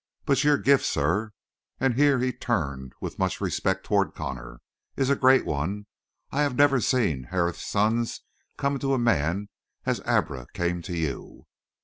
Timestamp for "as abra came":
9.85-10.81